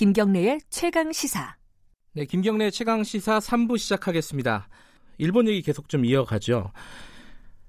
[0.00, 1.56] 김경래의 최강 시사.
[2.14, 4.66] 네, 김경래 최강 시사 3부 시작하겠습니다.
[5.18, 6.72] 일본 얘기 계속 좀 이어가죠.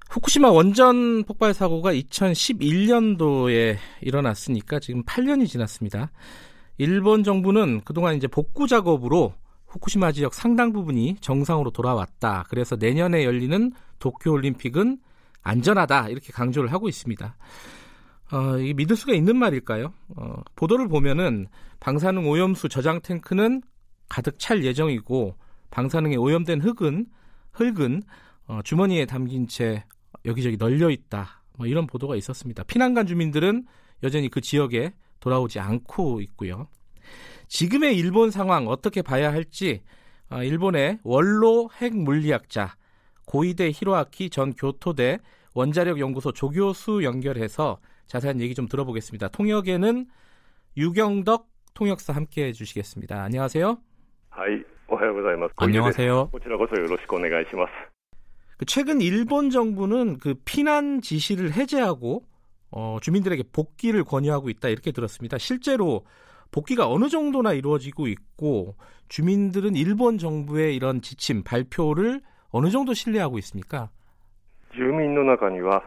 [0.09, 6.13] 후쿠시마 원전 폭발 사고가 2011년도에 일어났으니까 지금 8년이 지났습니다.
[6.77, 9.33] 일본 정부는 그동안 이제 복구 작업으로
[9.67, 12.45] 후쿠시마 지역 상당 부분이 정상으로 돌아왔다.
[12.47, 14.99] 그래서 내년에 열리는 도쿄 올림픽은
[15.41, 16.07] 안전하다.
[16.07, 17.35] 이렇게 강조를 하고 있습니다.
[18.31, 19.93] 어, 이게 믿을 수가 있는 말일까요?
[20.15, 21.47] 어, 보도를 보면은
[21.79, 23.61] 방사능 오염수 저장 탱크는
[24.07, 25.35] 가득 찰 예정이고
[25.69, 27.07] 방사능에 오염된 흙은
[27.51, 28.03] 흙은
[28.47, 29.83] 어, 주머니에 담긴 채
[30.25, 31.41] 여기저기 널려 있다.
[31.57, 32.63] 뭐 이런 보도가 있었습니다.
[32.63, 33.65] 피난간 주민들은
[34.03, 36.67] 여전히 그 지역에 돌아오지 않고 있고요.
[37.47, 39.81] 지금의 일본 상황 어떻게 봐야 할지
[40.29, 42.75] 어, 일본의 원로 핵 물리학자
[43.25, 45.19] 고이대 히로아키 전 교토대
[45.53, 47.77] 원자력 연구소 조교수 연결해서
[48.10, 49.28] 자세한 얘기 좀 들어보겠습니다.
[49.28, 50.06] 통역에는
[50.76, 53.22] 유경덕 통역사 함께 해주시겠습니다.
[53.22, 53.78] 안녕하세요.
[54.30, 55.54] はい、おはようございます。
[55.56, 56.28] 안녕하세요.
[56.30, 57.70] こちらこそよろしくお願いします。
[58.58, 62.24] 그 최근 일본 정부는 그 피난 지시를 해제하고
[62.70, 65.38] 어, 주민들에게 복귀를 권유하고 있다 이렇게 들었습니다.
[65.38, 66.04] 실제로
[66.50, 68.76] 복귀가 어느 정도나 이루어지고 있고
[69.08, 73.90] 주민들은 일본 정부의 이런 지침 발표를 어느 정도 신뢰하고 있습니까?
[74.74, 75.82] 住民の中には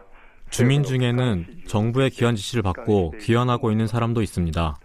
[0.55, 4.77] 주민 중에는 정부의 귀환 지시를 받고 귀환하고 있는 사람도 있습니다.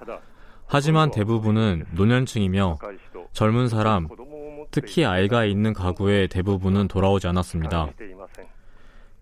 [0.67, 2.79] 하지만 대부분은 노년층이며
[3.33, 4.09] 젊은 사람,
[4.73, 7.89] 특히 아이가 있는 가구의 대부분은 돌아오지 않았습니다.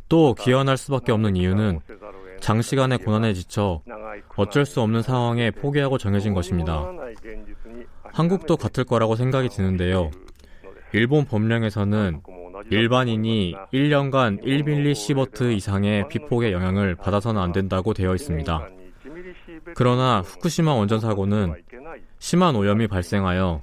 [0.08, 1.80] 또 귀환할 수밖에 없는 이유는
[2.40, 3.82] 장시간의 고난에 지쳐
[4.36, 6.90] 어쩔 수 없는 상황에 포기하고 정해진 것입니다.
[8.04, 10.10] 한국도 같을 거라고 생각이 드는데요.
[10.94, 12.22] 일본 법령에서는
[12.70, 18.68] 일반인이 1년간 1밀리 시버트 이상의 피폭의 영향을 받아서는 안 된다고 되어 있습니다.
[19.74, 21.54] 그러나 후쿠시마 원전 사고는
[22.18, 23.62] 심한 오염이 발생하여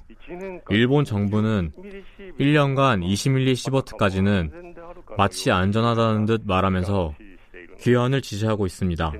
[0.70, 1.72] 일본 정부는
[2.38, 4.74] 1년간 20밀리 시버트까지는
[5.16, 7.14] 마치 안전하다는 듯 말하면서
[7.80, 9.12] 귀환을 지시하고 있습니다.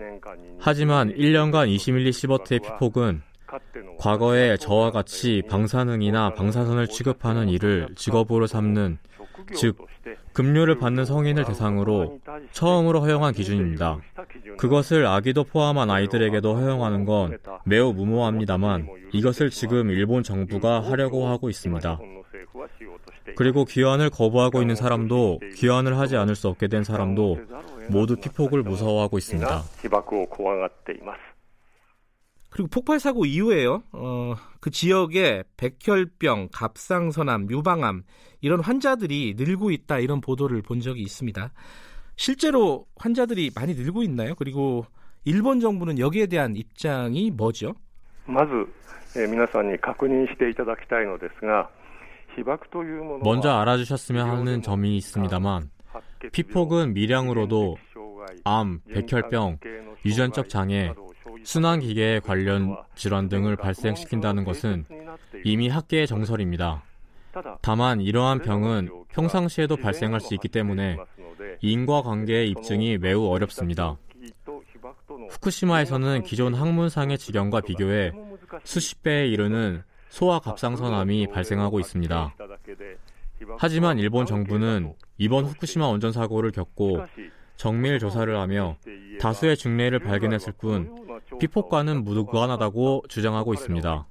[0.58, 3.22] 하지만 1년간 20밀리 시버트의 피폭은
[3.98, 8.98] 과거에 저와 같이 방사능이나 방사선을 취급하는 일을 직업으로 삼는
[9.54, 9.76] 즉
[10.32, 12.20] 급료를 받는 성인을 대상으로
[12.52, 13.98] 처음으로 허용한 기준입니다.
[14.58, 21.98] 그것을 아기도 포함한 아이들에게도 허용하는 건 매우 무모합니다만 이것을 지금 일본 정부가 하려고 하고 있습니다.
[23.36, 27.38] 그리고 귀환을 거부하고 있는 사람도 귀환을 하지 않을 수 없게 된 사람도
[27.88, 29.62] 모두 피폭을 무서워하고 있습니다.
[32.56, 33.82] 그리고 폭발 사고 이후에요.
[33.92, 38.04] 어, 그 지역에 백혈병, 갑상선암, 유방암
[38.45, 41.51] 이런 환자들이 늘고 있다 이런 보도를 본 적이 있습니다.
[42.15, 44.35] 실제로 환자들이 많이 늘고 있나요?
[44.35, 44.85] 그리고
[45.25, 47.73] 일본 정부는 여기에 대한 입장이 뭐죠?
[48.25, 48.67] まず
[49.29, 51.69] 皆さんに確認していただきたいのですが
[53.23, 55.69] 먼저 알아주셨으면 하는 점이 있습니다만
[56.31, 57.77] 피폭은 미량으로도
[58.45, 59.57] 암, 백혈병,
[60.05, 60.93] 유전적 장애,
[61.43, 64.85] 순환기계 관련 질환 등을 발생시킨다는 것은
[65.43, 66.83] 이미 학계의 정설입니다.
[67.60, 70.96] 다만 이러한 병은 평상시에도 발생할 수 있기 때문에
[71.60, 73.96] 인과관계의 입증이 매우 어렵습니다.
[75.30, 78.12] 후쿠시마에서는 기존 학문상의 지경과 비교해
[78.64, 82.34] 수십 배에 이르는 소아 갑상선암이 발생하고 있습니다.
[83.58, 87.04] 하지만 일본 정부는 이번 후쿠시마 원전 사고를 겪고
[87.56, 88.76] 정밀 조사를 하며
[89.20, 90.94] 다수의 중례를 발견했을 뿐
[91.38, 94.06] 피폭과는 무관하다고 주장하고 있습니다.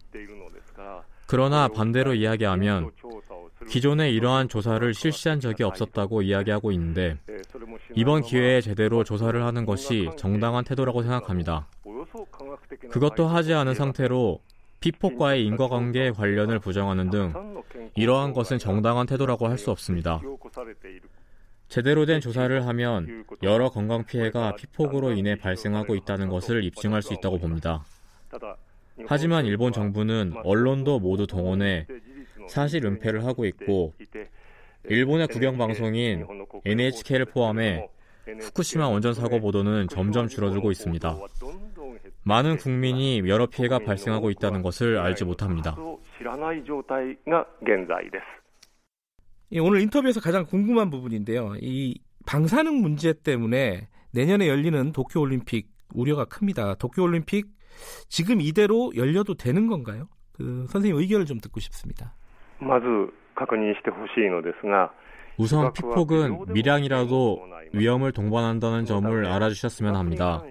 [1.28, 2.92] 그러나 반대로 이야기하면
[3.70, 7.18] 기존에 이러한 조사를 실시한 적이 없었다고 이야기하고 있는데
[7.96, 11.68] 이번 기회에 제대로 조사를 하는 것이 정당한 태도라고 생각합니다.
[12.92, 14.40] 그것도 하지 않은 상태로
[14.82, 17.34] 피폭과의 인과관계 관련을 부정하는 등
[17.96, 20.22] 이러한 것은 정당한 태도라고 할 수 없습니다.
[21.68, 27.40] 제대로 된 조사를 하면 여러 건강 피해가 피폭으로 인해 발생하고 있다는 것을 입증할 수 있다고
[27.40, 27.84] 봅니다.
[29.08, 31.88] 하지만 일본 정부는 언론도 모두 동원해
[32.48, 33.94] 사실 은폐를 하고 있고
[34.86, 36.26] 일본의 국영 방송인
[36.64, 37.88] NHK를 포함해
[38.40, 41.18] 후쿠시마 원전 사고 보도는 점점 줄어들고 있습니다.
[42.24, 45.76] 많은 국민이 여러 피해가 발생하고 있다는 것을 알지 못합니다.
[49.60, 51.56] 오늘 인터뷰에서 가장 궁금한 부분인데요.
[51.62, 56.75] 이 방사능 문제 때문에 내년에 열리는 도쿄 올림픽 우려가 큽니다.
[56.75, 57.47] 도쿄올림픽
[58.09, 60.09] 지금 이대로 열려도 되는 건가요?
[60.33, 62.15] 그 선생님 의견을 좀 듣고 싶습니다.
[62.61, 62.87] まず
[63.35, 64.93] 確認してほしいのですが
[65.38, 67.42] 우선 피폭은 밀양이라도
[67.74, 70.44] 위험을 동반한다는 점을 알아주셨으면 합니다.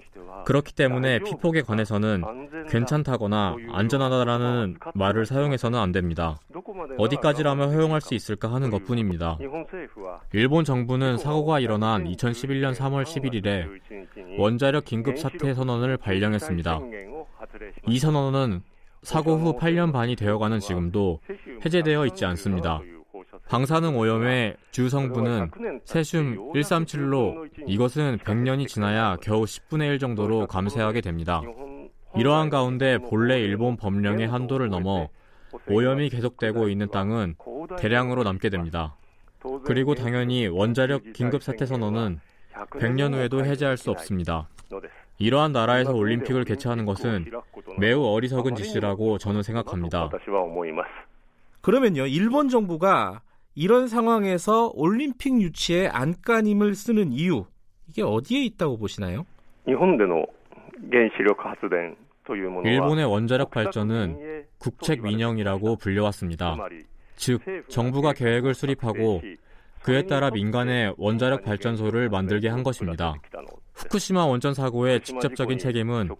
[0.44, 2.22] 그렇기 때문에 피폭에 관해서는
[2.68, 6.38] 괜찮다거나 안전하다라는 말을 사용해서는 안 됩니다.
[6.98, 9.38] 어디까지라면 허용할 수 있을까 하는 것 뿐입니다.
[10.32, 16.80] 일본 정부는 사고가 일어난 2011년 3월 11일에 원자력 긴급 사태 선언을 발령했습니다.
[17.86, 18.62] 이 선언은
[19.02, 21.20] 사고 후 8년 반이 되어가는 지금도
[21.64, 22.80] 해제되어 있지 않습니다.
[23.48, 25.50] 방사능 오염의 주 성분은
[25.84, 31.42] 세슘 137로 이것은 100년이 지나야 겨우 10분의 1 정도로 감쇄하게 됩니다.
[32.16, 35.08] 이러한 가운데 본래 일본 법령의 한도를 넘어
[35.68, 37.36] 오염이 계속되고 있는 땅은
[37.78, 38.96] 대량으로 남게 됩니다.
[39.64, 42.20] 그리고 당연히 원자력 긴급사태 선언은
[42.70, 44.48] 100년 후에도 해제할 수 없습니다.
[45.18, 47.26] 이러한 나라에서 올림픽을 개최하는 것은
[47.78, 50.08] 매우 어리석은 짓이라고 저는 생각합니다.
[51.60, 53.22] 그러면요, 일본 정부가
[53.54, 57.44] 이런 상황에서 올림픽 유치에 안간힘을 쓰는 이유
[57.88, 59.24] 이게 어디에 있다고 보시나요?
[62.70, 66.56] 일본의 원자력 발전은 국책 민영이라고 불려왔습니다.
[67.16, 69.22] 즉, 정부가 계획을 수립하고
[69.82, 73.14] 그에 따라 민간의 원자력 발전소를 만들게 한 것입니다.
[73.74, 76.10] 후쿠시마 원전 사고의 직접적인 책임은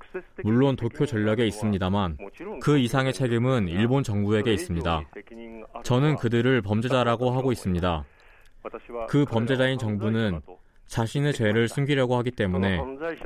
[0.43, 2.19] 물론 도쿄 전력에 있습니다만
[2.61, 5.03] 그 이상의 책임은 일본 정부에게 있습니다.
[5.85, 8.05] 저는 그들을 범죄자라고 하고 있습니다.
[9.09, 10.41] 그 범죄자인 정부는
[10.87, 12.81] 자신의 죄를 숨기려고 하기 때문에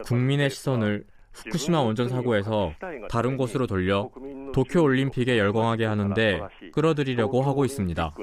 [0.05, 2.73] 국민의 시선을 후쿠시마 원전 사고에서
[3.11, 4.11] 다른 곳으로 돌려
[4.53, 6.41] 도쿄 올림픽에 열광하게 하는데
[6.73, 8.15] 끌어들이려고 하고 있습니다.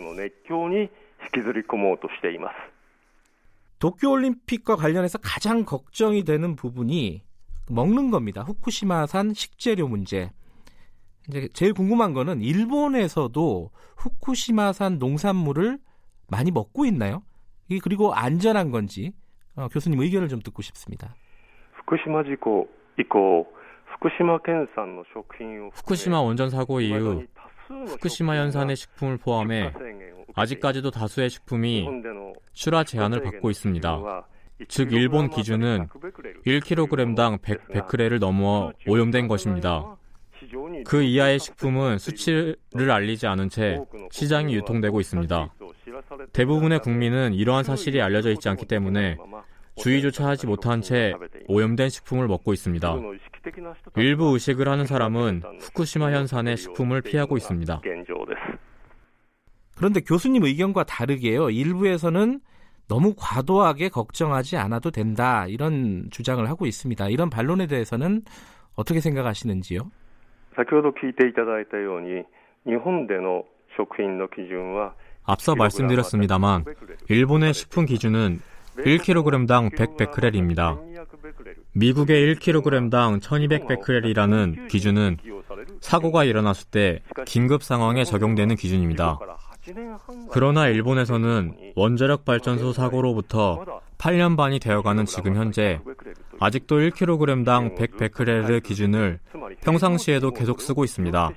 [3.80, 7.24] 도쿄올림픽과 관련해서 가장 걱정이 되는 부분이
[7.70, 8.42] 먹는 겁니다.
[8.42, 10.32] 후쿠시마산 식재료 문제.
[11.28, 15.80] 이제 제일 궁금한 거는 일본에서도 후쿠시마산 농산물을
[16.30, 17.24] 많이 먹고 있나요?
[17.82, 19.14] 그리고 안전한 건지
[19.56, 21.16] 어, 교수님 의견을 좀 듣고 싶습니다.
[21.74, 22.68] 후쿠시마 지고
[23.00, 23.48] 이고
[23.94, 24.40] 후쿠시마
[25.74, 27.26] 후쿠시마 원전 사고 이후
[27.68, 29.72] 후쿠시마 연산의 식품을 포함해
[30.36, 31.88] 아직까지도 다수의 식품이
[32.54, 34.26] 출하 제한을 받고 있습니다.
[34.68, 35.88] 즉 일본 기준은
[36.46, 39.98] 1kg당 100 베크렐을 넘어 오염된 것입니다.
[40.86, 43.80] 그 이하의 식품은 수치를 알리지 않은 채
[44.12, 45.54] 시장이 유통되고 있습니다.
[46.34, 49.18] 대부분의 국민은 이러한 사실이 알려져 있지 않기 때문에
[49.78, 51.14] 주의조차 하지 못한 채
[51.48, 52.96] 오염된 식품을 먹고 있습니다.
[53.98, 57.82] 일부 의식을 하는 사람은 후쿠시마 현산의 식품을 피하고 있습니다.
[59.77, 61.51] 그런데 교수님 의견과 다르게요.
[61.51, 62.41] 일부에서는
[62.89, 67.09] 너무 과도하게 걱정하지 않아도 된다 이런 주장을 하고 있습니다.
[67.09, 68.23] 이런 반론에 대해서는
[68.75, 69.91] 어떻게 생각하시는지요?
[70.57, 72.25] 先ほど聞いていただいたように
[72.67, 73.45] 日本での
[73.77, 74.95] 食品の基準は
[75.25, 76.65] 앞서 말씀드렸습니다만
[77.09, 78.41] 일본의 식품 기준은
[78.79, 80.79] 1kg당 100베크렐입니다.
[81.75, 85.19] 미국의 1kg당 1200베크렐이라는 기준은
[85.81, 89.19] 사고가 일어났을 때 긴급 상황에 적용되는 기준입니다.
[90.32, 95.80] 그러나 일본에서는 원자력 발전소 사고로부터 8년 반이 되어가는 지금 현재
[96.40, 99.20] 아직도 1kg당 100베크렐의 기준을
[99.62, 101.32] 평상시에도 계속 쓰고 있습니다.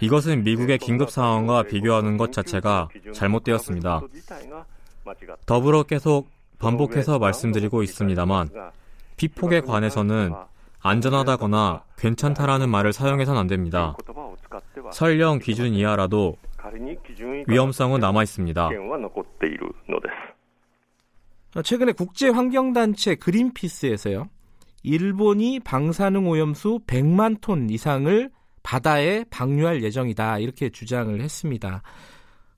[0.00, 4.00] 이것은 미국의 긴급 상황과 비교하는 것 자체가 잘못되었습니다.
[5.46, 6.28] 더불어 계속
[6.58, 8.48] 반복해서 말씀드리고 있습니다만
[9.16, 10.32] 피폭에 관해서는
[10.80, 13.96] 안전하다거나 괜찮다라는 말을 사용해서는 안 됩니다.
[14.92, 16.36] 설령 기준 이하라도
[17.48, 18.70] 위험성은 남아 있습니다.
[21.62, 24.28] 최근에 국제 환경 단체 그린피스에서요.
[24.82, 28.30] 일본이 방사능 오염수 100만 톤 이상을
[28.62, 30.38] 바다에 방류할 예정이다.
[30.38, 31.82] 이렇게 주장을 했습니다.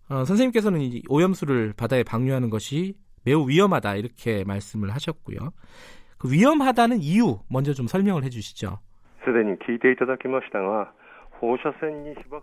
[0.09, 3.97] 어, 선생님께서는 이 오염수를 바다에 방류하는 것이 매우 위험하다.
[3.97, 5.39] 이렇게 말씀을 하셨고요.
[6.19, 8.79] 그 위험하다는 이유 먼저 좀 설명을 해 주시죠.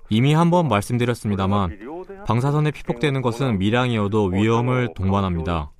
[0.10, 1.78] 이미 한 번 말씀드렸습니다만
[2.28, 5.72] 방사선에 피폭되는 것은 밀양이어도 위험을 동반합니다.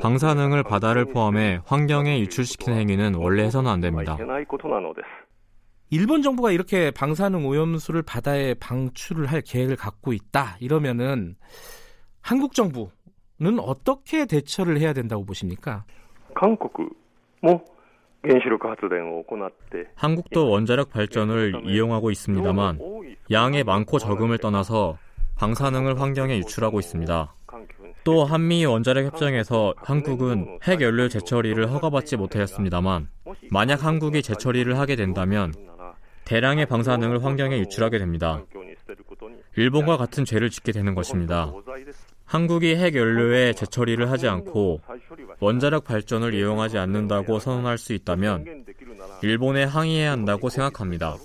[0.00, 4.16] 방사능을 바다를 포함해 환경에 유출시키는 행위는 원래 해서는 안 됩니다.
[5.90, 10.56] 일본 정부가 이렇게 방사능 오염수를 바다에 방출을 할 계획을 갖고 있다.
[10.60, 11.36] 이러면은
[12.20, 15.84] 한국 정부는 어떻게 대처를 해야 된다고 보십니까?
[16.34, 16.72] 한국
[17.42, 17.62] 뭐
[19.94, 22.78] 한국도 원자력 발전을 이용하고 있습니다만
[23.30, 24.98] 양의 많고 적음을 떠나서
[25.36, 27.34] 방사능을 환경에 유출하고 있습니다.
[28.04, 33.08] 또 한미 원자력 협정에서 한국은 핵 연료 재처리를 허가받지 못하였습니다만
[33.50, 35.52] 만약 한국이 재처리를 하게 된다면
[36.24, 38.42] 대량의 방사능을 환경에 유출하게 됩니다.
[39.56, 41.52] 일본과 같은 죄를 짓게 되는 것입니다.
[42.24, 44.80] 한국이 핵 연료의 재처리를 하지 않고
[45.44, 48.64] 원자력 발전을 이용하지 않는다고 선언할 수 있다면
[49.22, 51.16] 일본에 항의해야 한다고 생각합니다.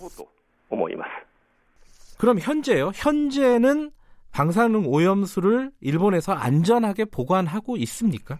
[2.19, 2.91] 그럼 현재요?
[2.93, 3.91] 현재는
[4.33, 8.37] 방사능 오염수를 일본에서 안전하게 보관하고 있습니까?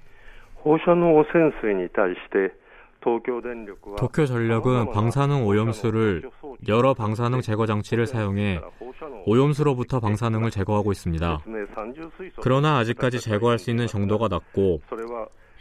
[3.98, 6.30] 도쿄 전력은 방사능 오염수를
[6.68, 8.60] 여러 방사능 제거 장치를 사용해
[9.26, 11.40] 오염수로부터 방사능을 제거하고 있습니다.
[12.42, 14.82] 그러나 아직까지 제거할 수 있는 정도가 낮고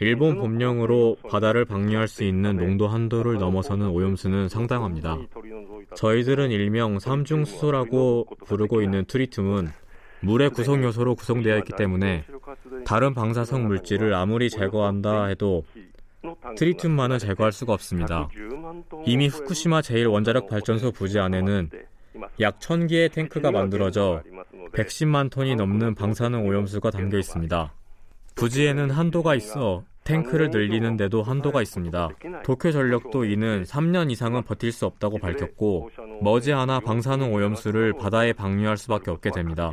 [0.01, 5.17] 일본 법령으로 바다를 방류할 수 있는 농도 한도를 넘어서는 오염수는 상당합니다.
[5.95, 9.69] 저희들은 일명 삼중수소라고 부르고 있는 트리튬은
[10.21, 12.25] 물의 구성 요소로 구성되어 있기 때문에
[12.85, 15.63] 다른 방사성 물질을 아무리 제거한다 해도
[16.55, 18.29] 트리튬만은 제거할 수가 없습니다.
[19.05, 21.69] 이미 후쿠시마 제1원자력 발전소 부지 안에는
[22.41, 24.23] 약 1000개의 탱크가 만들어져
[24.73, 27.73] 110만 톤이 넘는 방사능 오염수가 담겨 있습니다.
[28.39, 32.09] 부지에는 한도가 있어 탱크를 늘리는 데도 한도가 있습니다.
[32.43, 35.91] 도쿄 전력도 이는 3년 이상은 버틸 수 없다고 밝혔고
[36.21, 39.71] 머지않아 방사능 오염수를 바다에 방류할 수밖에 없게 됩니다.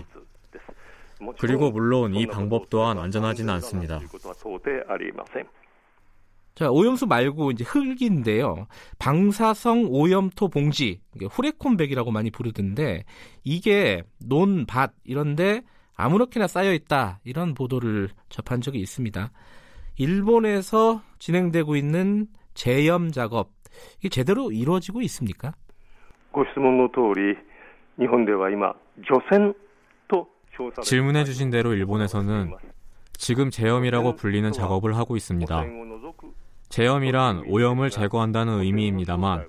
[1.39, 4.01] 그리고 물론 이 방법 또한 안전하지는 않습니다.
[6.55, 8.67] 자, 오염수 말고 이제 흙인데요.
[8.99, 13.05] 방사성 오염토 봉지, 후레콘백이라고 많이 부르던데
[13.45, 15.63] 이게 논, 밭 이런데
[15.96, 19.32] 아무렇게나 쌓여 있다 이런 보도를 접한 적이 있습니다.
[19.98, 23.50] 일본에서 진행되고 있는 재염 작업
[24.00, 25.54] 이게 제대로 이루어지고 있습니까?
[26.32, 27.36] ご質問の通り
[28.00, 28.74] 日本では今
[29.08, 29.54] 除染
[30.08, 30.28] と
[30.82, 32.54] 질문해 주신 대로 일본에서는
[33.14, 35.66] 지금 재염이라고 불리는 작업을 하고 있습니다.
[36.70, 39.48] 재염이란 오염을 제거한다는 의미입니다만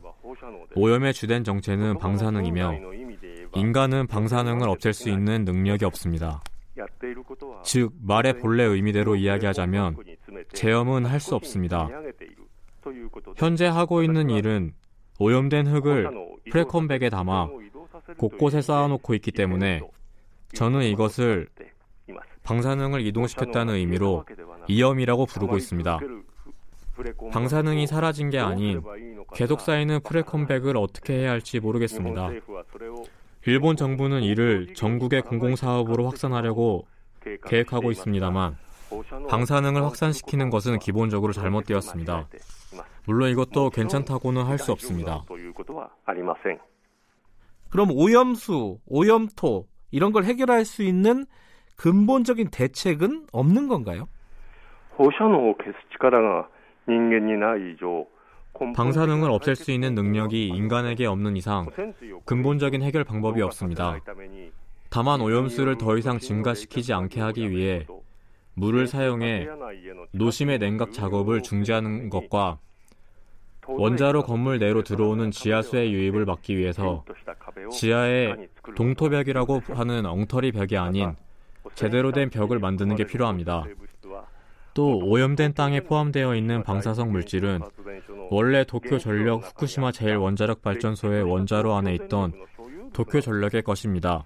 [0.74, 2.72] 오염의 주된 정체는 방사능이며
[3.57, 6.41] 인간은 방사능을 없앨 수 있는 능력이 없습니다.
[7.63, 9.97] 즉 말의 본래 의미대로 이야기하자면
[10.53, 11.89] 재염은 할 수 없습니다.
[13.35, 14.73] 현재 하고 있는 일은
[15.19, 16.09] 오염된 흙을
[16.51, 17.49] 프레콘백에 담아
[18.17, 19.81] 곳곳에 쌓아놓고 있기 때문에
[20.53, 21.47] 저는 이것을
[22.43, 24.23] 방사능을 이동시켰다는 의미로
[24.67, 25.99] 이염이라고 부르고 있습니다.
[27.31, 28.81] 방사능이 사라진 게 아닌
[29.33, 32.29] 계속 쌓이는 프레콘백을 어떻게 해야 할지 모르겠습니다.
[33.46, 36.86] 일본 정부는 이를 전국의 공공사업으로 확산하려고
[37.46, 38.56] 계획하고 있습니다만
[39.28, 42.28] 방사능을 확산시키는 것은 기본적으로 잘못되었습니다.
[43.06, 45.24] 물론 이것도 괜찮다고는 할 수 없습니다.
[47.70, 51.24] 그럼 오염수, 오염토 이런 걸 해결할 수 있는
[51.76, 54.08] 근본적인 대책은 없는 건가요?
[54.96, 56.48] 放射能を消す力が
[58.75, 61.67] 방사능을 없앨 수 있는 능력이 인간에게 없는 이상
[62.25, 63.99] 근본적인 해결 방법이 없습니다.
[64.89, 67.85] 다만 오염수를 더 이상 증가시키지 않게 하기 위해
[68.53, 69.47] 물을 사용해
[70.11, 72.59] 노심의 냉각 작업을 중지하는 것과
[73.67, 77.03] 원자로 건물 내로 들어오는 지하수의 유입을 막기 위해서
[77.71, 78.33] 지하에
[78.75, 81.15] 동토벽이라고 하는 엉터리 벽이 아닌
[81.75, 83.65] 제대로 된 벽을 만드는 게 필요합니다.
[84.77, 87.61] 또 오염된 땅에 포함되어 있는 방사성 물질은
[88.29, 92.31] 원래 도쿄 전력 후쿠시마 제1원자력 발전소의 원자로 안에 있던
[92.93, 94.25] 도쿄 전력의 것입니다.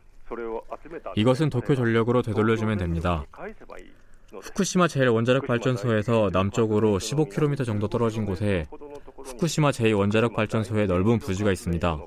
[1.15, 3.23] 이것은 도쿄 전력으로 되돌려주면 됩니다.
[4.33, 8.65] 후쿠시마 제1원자력 발전소에서 남쪽으로 15km 정도 떨어진 곳에
[9.23, 11.97] 후쿠시마 제2원자력 발전소의 넓은 부지가 있습니다.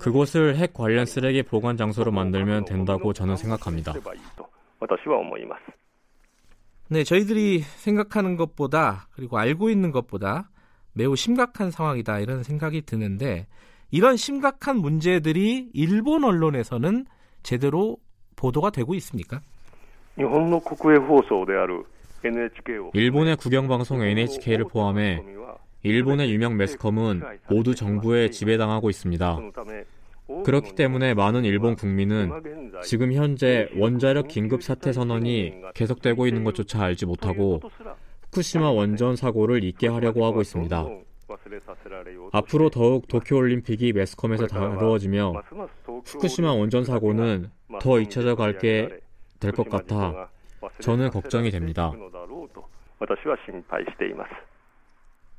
[0.00, 3.94] 그곳을 핵 관련 쓰레기 보관 장소로 만들면 된다고 저는 생각합니다.
[6.88, 10.50] 네, 저희들이 생각하는 것보다 그리고 알고 있는 것보다
[10.92, 13.46] 매우 심각한 상황이다 이런 생각이 드는데
[13.90, 17.06] 이런 심각한 문제들이 일본 언론에서는
[17.42, 17.96] 제대로
[18.36, 19.40] 보도가 되고 있습니까?
[22.94, 25.22] 일본의 국영방송 NHK를 포함해
[25.82, 29.38] 일본의 유명 매스컴은 모두 정부에 지배당하고 있습니다.
[30.44, 32.30] 그렇기 때문에 많은 일본 국민은
[32.82, 37.60] 지금 현재 원자력 긴급 사태 선언이 계속되고 있는 것조차 알지 못하고
[38.26, 40.84] 후쿠시마 원전 사고를 잊게 하려고 하고 있습니다.
[42.32, 45.42] 앞으로 더욱 도쿄올림픽이 매스컴에서 다루어지며
[46.04, 49.00] 후쿠시마 원전 사고는 더 잊혀져 갈게
[49.40, 50.28] 될 것 같아
[50.80, 51.92] 저는 걱정이 됩니다.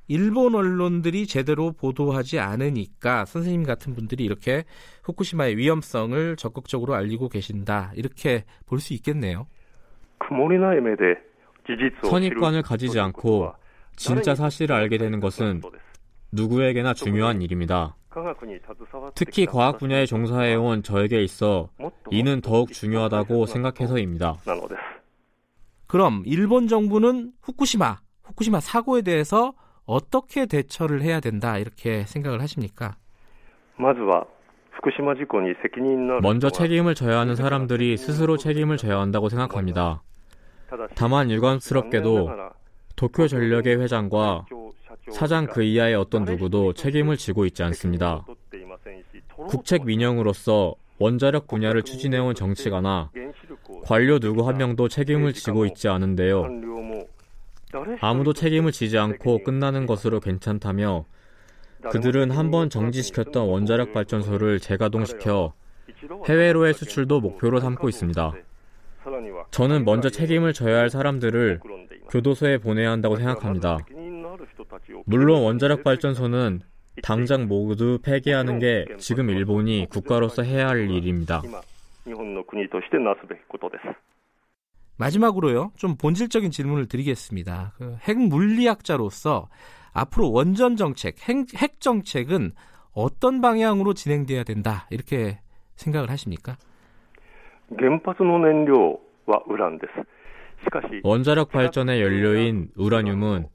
[0.08, 4.64] 일본 언론들이 제대로 보도하지 않으니까 선생님 같은 분들이 이렇게
[5.04, 7.92] 후쿠시마의 위험성을 적극적으로 알리고 계신다.
[7.96, 9.48] 이렇게 볼 수 있겠네요.
[12.04, 13.54] 선입관을 가지지 않고
[13.96, 15.62] 진짜 사실을 알게 되는 것은
[16.32, 17.96] 누구에게나 중요한 일입니다.
[19.14, 21.70] 특히 과학 분야에 종사해온 저에게 있어
[22.12, 24.38] 이는 더욱 중요하다고 생각해서입니다.
[25.88, 29.54] 그럼 일본 정부는 후쿠시마, 후쿠시마 사고에 대해서
[29.88, 32.96] 어떻게 대처를 해야 된다 이렇게 생각을 하십니까?
[36.22, 40.04] 먼저 책임을 져야 하는 사람들이 스스로 책임을 져야 한다고 생각합니다.
[40.96, 42.30] 다만 유감스럽게도
[42.96, 44.46] 도쿄 전력의 회장과
[45.12, 48.26] 사장 그 이하의 어떤 누구도 책임을 지고 있지 않습니다.
[49.48, 53.12] 국책 민영으로서 원자력 분야를 추진해온 정치가나
[53.86, 56.44] 관료 누구 한 명도 책임을 지고 있지 않은데요.
[58.00, 61.06] 아무도 책임을 지지 않고 끝나는 것으로 괜찮다며
[61.92, 65.54] 그들은 한번 정지시켰던 원자력 발전소를 재가동시켜
[66.28, 68.34] 해외로의 수출도 목표로 삼고 있습니다.
[69.52, 71.60] 저는 먼저 책임을 져야 할 사람들을
[72.10, 73.80] 교도소에 보내야 한다고 생각합니다.
[75.06, 76.62] 물론 원자력 발전소는
[77.04, 81.42] 당장 모두 폐기하는 게 지금 일본이 국가로서 해야 할 일입니다.
[84.98, 87.74] 마지막으로요, 좀 본질적인 질문을 드리겠습니다.
[87.78, 89.50] 그 핵 물리학자로서
[89.94, 92.52] 앞으로 원전 정책, 핵, 핵 정책은
[92.94, 95.40] 어떤 방향으로 진행돼야 된다 이렇게
[95.76, 96.58] 생각을 하십니까?
[101.04, 103.48] 원자력 발전의 연료인 우라늄은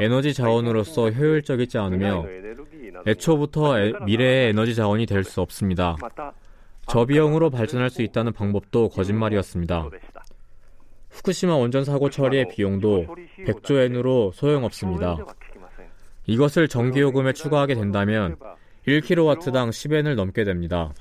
[0.00, 2.24] 에너지 자원으로서 효율적이지 않으며
[3.06, 5.96] 애초부터 에, 미래의 에너지 자원이 될 수 없습니다.
[6.86, 9.88] 저비용으로 발전할 수 있다는 방법도 거짓말이었습니다.
[11.10, 13.06] 후쿠시마 원전 사고 처리의 비용도
[13.46, 15.18] 100조 엔으로 소용없습니다.
[16.26, 18.36] 이것을 전기요금에 추가하게 된다면
[18.86, 20.92] 1kW당 10엔을 넘게 됩니다.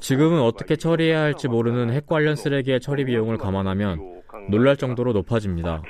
[0.00, 5.82] 지금은 어떻게 처리해야 할지 모르는 핵 관련 쓰레기의 처리 비용을 감안하면 놀랄 정도로 높아집니다.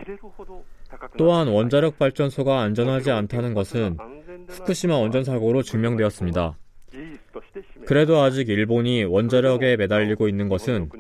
[1.16, 3.96] 또한 원자력 발전소가 안전하지 않다는 것은
[4.48, 6.56] 후쿠시마 원전 사고로 증명되었습니다.
[7.86, 10.90] 그래도 아직 일본이 원자력에 매달리고 있는 것은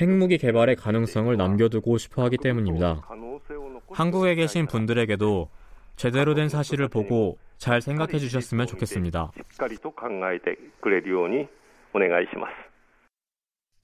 [0.00, 3.02] 핵무기 개발의 가능성을 남겨두고 싶어 하기 때문입니다.
[3.90, 5.50] 한국에 계신 분들에게도
[5.96, 9.32] 제대로 된 사실을 보고 잘 생각해 주셨으면 좋겠습니다.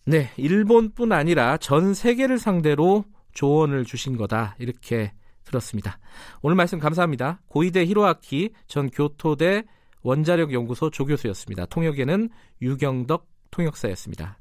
[0.07, 4.55] 네, 일본뿐 아니라 전 세계를 상대로 조언을 주신 거다.
[4.59, 5.13] 이렇게
[5.45, 5.99] 들었습니다.
[6.43, 7.41] 오늘 말씀 감사합니다.
[7.49, 9.65] 고이대 히로아키 전 교토대
[10.03, 11.67] 원자력 연구소 조교수였습니다.
[11.67, 12.29] 통역에는
[12.63, 14.39] 유경덕 통역사였습니다.